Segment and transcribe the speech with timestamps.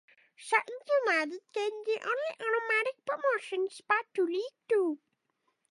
[0.35, 4.99] Sutton United gained the only automatic promotion spot to League Two.